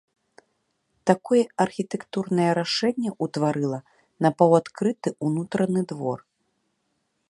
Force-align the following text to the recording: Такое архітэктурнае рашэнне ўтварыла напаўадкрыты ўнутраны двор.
Такое 1.09 1.41
архітэктурнае 1.65 2.49
рашэнне 2.61 3.09
ўтварыла 3.27 3.79
напаўадкрыты 4.27 5.09
ўнутраны 5.31 5.81
двор. 5.95 6.19